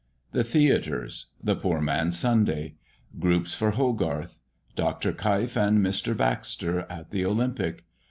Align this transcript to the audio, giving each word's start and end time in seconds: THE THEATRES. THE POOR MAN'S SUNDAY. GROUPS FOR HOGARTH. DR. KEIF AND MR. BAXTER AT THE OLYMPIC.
THE 0.31 0.43
THEATRES. 0.43 1.27
THE 1.43 1.55
POOR 1.55 1.79
MAN'S 1.79 2.17
SUNDAY. 2.17 2.73
GROUPS 3.19 3.53
FOR 3.53 3.69
HOGARTH. 3.69 4.39
DR. 4.75 5.13
KEIF 5.15 5.55
AND 5.55 5.79
MR. 5.85 6.17
BAXTER 6.17 6.87
AT 6.89 7.11
THE 7.11 7.23
OLYMPIC. 7.23 7.83